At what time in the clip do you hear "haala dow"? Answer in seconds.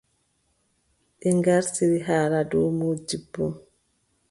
2.07-2.67